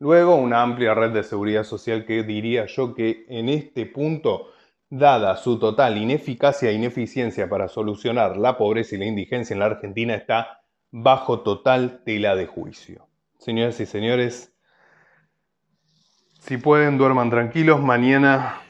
Luego, 0.01 0.35
una 0.35 0.63
amplia 0.63 0.95
red 0.95 1.13
de 1.13 1.23
seguridad 1.23 1.63
social 1.63 2.05
que 2.05 2.25
diría 2.25 2.67
yo 2.67 2.95
que 2.95 3.25
en 3.29 3.49
este 3.49 3.87
punto 3.87 4.54
dada 4.99 5.37
su 5.37 5.59
total 5.59 5.99
ineficacia 5.99 6.71
e 6.71 6.75
ineficiencia 6.75 7.49
para 7.49 7.69
solucionar 7.69 8.37
la 8.37 8.57
pobreza 8.57 8.95
y 8.95 8.99
la 8.99 9.07
indigencia 9.07 9.55
en 9.55 9.61
la 9.61 9.67
Argentina, 9.67 10.15
está 10.15 10.63
bajo 10.93 11.41
total 11.41 12.03
tela 12.05 12.37
de 12.37 12.47
juicio. 12.47 13.09
Señoras 13.39 13.81
y 13.81 13.87
señores, 13.87 14.55
si 16.39 16.59
pueden, 16.59 16.97
duerman 16.97 17.31
tranquilos. 17.31 17.81
Mañana 17.81 18.61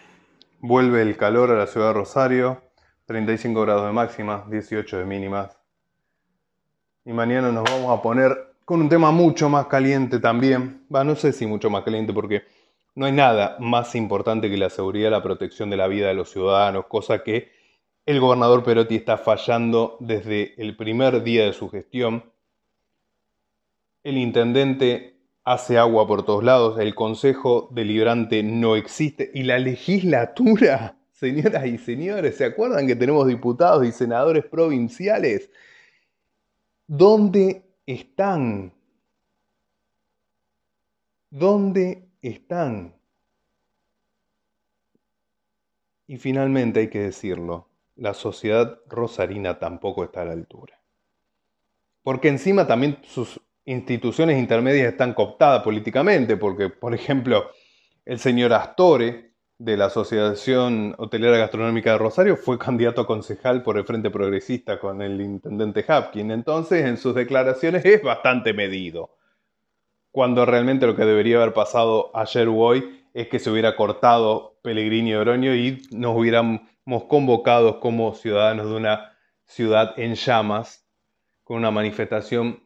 vuelve 0.60 1.02
el 1.02 1.16
calor 1.16 1.50
a 1.50 1.56
la 1.56 1.66
ciudad 1.66 1.88
de 1.88 1.92
Rosario. 1.94 2.62
35 3.06 3.60
grados 3.60 3.86
de 3.86 3.92
máxima, 3.92 4.46
18 4.48 4.98
de 4.98 5.04
mínimas. 5.04 5.58
y 7.04 7.12
mañana 7.12 7.52
nos 7.52 7.64
vamos 7.64 7.98
a 7.98 8.00
poner 8.00 8.54
con 8.64 8.80
un 8.80 8.88
tema 8.88 9.10
mucho 9.10 9.50
más 9.50 9.66
caliente 9.66 10.20
también. 10.20 10.86
Va, 10.94 11.04
no 11.04 11.16
sé 11.16 11.34
si 11.34 11.46
mucho 11.46 11.68
más 11.68 11.84
caliente 11.84 12.14
porque 12.14 12.44
no 12.94 13.06
hay 13.06 13.12
nada 13.12 13.56
más 13.58 13.94
importante 13.94 14.48
que 14.48 14.56
la 14.56 14.70
seguridad 14.70 15.10
la 15.10 15.22
protección 15.22 15.70
de 15.70 15.76
la 15.76 15.88
vida 15.88 16.08
de 16.08 16.14
los 16.14 16.30
ciudadanos, 16.30 16.86
cosa 16.86 17.22
que 17.22 17.50
el 18.06 18.20
gobernador 18.20 18.62
Perotti 18.62 18.96
está 18.96 19.16
fallando 19.16 19.96
desde 20.00 20.60
el 20.62 20.76
primer 20.76 21.22
día 21.22 21.44
de 21.46 21.52
su 21.54 21.70
gestión. 21.70 22.30
El 24.02 24.18
intendente 24.18 25.16
hace 25.42 25.78
agua 25.78 26.06
por 26.06 26.24
todos 26.24 26.44
lados, 26.44 26.78
el 26.78 26.94
Consejo 26.94 27.68
Deliberante 27.72 28.42
no 28.42 28.76
existe 28.76 29.30
y 29.34 29.42
la 29.42 29.58
legislatura, 29.58 30.96
señoras 31.12 31.66
y 31.66 31.78
señores, 31.78 32.36
¿se 32.36 32.44
acuerdan 32.44 32.86
que 32.86 32.96
tenemos 32.96 33.26
diputados 33.26 33.84
y 33.86 33.92
senadores 33.92 34.44
provinciales? 34.44 35.50
¿Dónde 36.86 37.64
están? 37.86 38.72
¿Dónde 41.30 42.04
están? 42.28 42.94
Y 46.06 46.18
finalmente 46.18 46.80
hay 46.80 46.88
que 46.88 47.00
decirlo, 47.00 47.68
la 47.96 48.14
sociedad 48.14 48.78
rosarina 48.88 49.58
tampoco 49.58 50.04
está 50.04 50.22
a 50.22 50.26
la 50.26 50.32
altura. 50.32 50.80
Porque 52.02 52.28
encima 52.28 52.66
también 52.66 52.98
sus 53.04 53.40
instituciones 53.64 54.38
intermedias 54.38 54.92
están 54.92 55.14
cooptadas 55.14 55.62
políticamente, 55.62 56.36
porque, 56.36 56.68
por 56.68 56.94
ejemplo, 56.94 57.50
el 58.04 58.18
señor 58.18 58.52
Astore, 58.52 59.32
de 59.56 59.76
la 59.76 59.86
Asociación 59.86 60.94
Hotelera 60.98 61.38
Gastronómica 61.38 61.92
de 61.92 61.98
Rosario, 61.98 62.36
fue 62.36 62.58
candidato 62.58 63.02
a 63.02 63.06
concejal 63.06 63.62
por 63.62 63.78
el 63.78 63.84
Frente 63.84 64.10
Progresista 64.10 64.78
con 64.80 65.00
el 65.00 65.20
intendente 65.20 65.84
Hapkin. 65.86 66.32
Entonces, 66.32 66.84
en 66.84 66.96
sus 66.96 67.14
declaraciones 67.14 67.84
es 67.84 68.02
bastante 68.02 68.52
medido. 68.52 69.16
Cuando 70.14 70.46
realmente 70.46 70.86
lo 70.86 70.94
que 70.94 71.04
debería 71.04 71.38
haber 71.38 71.54
pasado 71.54 72.12
ayer 72.14 72.46
o 72.46 72.54
hoy 72.54 73.04
es 73.14 73.26
que 73.26 73.40
se 73.40 73.50
hubiera 73.50 73.74
cortado 73.74 74.60
Pellegrini 74.62 75.10
y 75.10 75.14
Oroño 75.14 75.56
y 75.56 75.82
nos 75.90 76.16
hubiéramos 76.16 76.60
convocados 77.08 77.78
como 77.78 78.14
ciudadanos 78.14 78.68
de 78.70 78.76
una 78.76 79.18
ciudad 79.44 79.98
en 79.98 80.14
llamas, 80.14 80.86
con 81.42 81.56
una 81.56 81.72
manifestación 81.72 82.62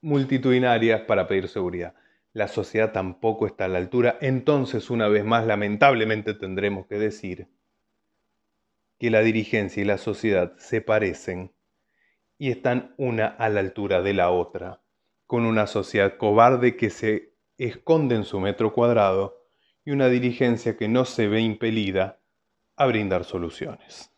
multitudinaria 0.00 1.04
para 1.08 1.26
pedir 1.26 1.48
seguridad. 1.48 1.96
La 2.34 2.46
sociedad 2.46 2.92
tampoco 2.92 3.48
está 3.48 3.64
a 3.64 3.68
la 3.68 3.78
altura, 3.78 4.16
entonces 4.20 4.88
una 4.88 5.08
vez 5.08 5.24
más 5.24 5.44
lamentablemente 5.44 6.34
tendremos 6.34 6.86
que 6.86 7.00
decir 7.00 7.48
que 9.00 9.10
la 9.10 9.22
dirigencia 9.22 9.82
y 9.82 9.86
la 9.86 9.98
sociedad 9.98 10.52
se 10.56 10.80
parecen 10.80 11.50
y 12.38 12.52
están 12.52 12.94
una 12.96 13.26
a 13.26 13.48
la 13.48 13.58
altura 13.58 14.02
de 14.02 14.14
la 14.14 14.30
otra, 14.30 14.81
con 15.32 15.46
una 15.46 15.66
sociedad 15.66 16.18
cobarde 16.18 16.76
que 16.76 16.90
se 16.90 17.32
esconde 17.56 18.16
en 18.16 18.24
su 18.24 18.38
metro 18.38 18.74
cuadrado 18.74 19.40
y 19.82 19.90
una 19.92 20.08
dirigencia 20.08 20.76
que 20.76 20.88
no 20.88 21.06
se 21.06 21.26
ve 21.26 21.40
impelida 21.40 22.20
a 22.76 22.84
brindar 22.84 23.24
soluciones. 23.24 24.10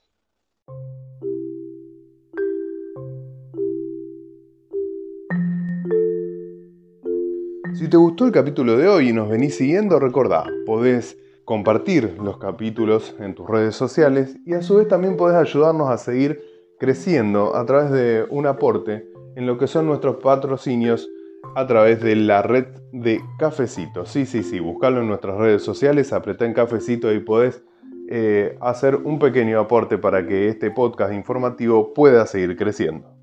Si 7.74 7.88
te 7.88 7.96
gustó 7.96 8.26
el 8.26 8.32
capítulo 8.32 8.76
de 8.76 8.88
hoy 8.88 9.10
y 9.10 9.12
nos 9.12 9.28
venís 9.28 9.56
siguiendo, 9.56 10.00
recordá, 10.00 10.50
podés 10.66 11.16
compartir 11.44 12.16
los 12.20 12.38
capítulos 12.38 13.14
en 13.20 13.36
tus 13.36 13.48
redes 13.48 13.76
sociales 13.76 14.36
y 14.44 14.54
a 14.54 14.62
su 14.62 14.78
vez 14.78 14.88
también 14.88 15.16
podés 15.16 15.36
ayudarnos 15.36 15.90
a 15.90 15.96
seguir 15.96 16.42
creciendo 16.80 17.54
a 17.54 17.64
través 17.64 17.92
de 17.92 18.26
un 18.30 18.46
aporte 18.46 19.13
en 19.36 19.46
lo 19.46 19.58
que 19.58 19.66
son 19.66 19.86
nuestros 19.86 20.16
patrocinios 20.16 21.08
a 21.54 21.66
través 21.66 22.00
de 22.00 22.16
la 22.16 22.42
red 22.42 22.66
de 22.92 23.20
Cafecito. 23.38 24.06
Sí, 24.06 24.26
sí, 24.26 24.42
sí, 24.42 24.60
buscalo 24.60 25.00
en 25.00 25.08
nuestras 25.08 25.36
redes 25.36 25.62
sociales, 25.62 26.12
apretá 26.12 26.46
en 26.46 26.54
Cafecito 26.54 27.12
y 27.12 27.20
podés 27.20 27.62
eh, 28.08 28.56
hacer 28.60 28.96
un 28.96 29.18
pequeño 29.18 29.60
aporte 29.60 29.98
para 29.98 30.26
que 30.26 30.48
este 30.48 30.70
podcast 30.70 31.12
informativo 31.12 31.94
pueda 31.94 32.26
seguir 32.26 32.56
creciendo. 32.56 33.13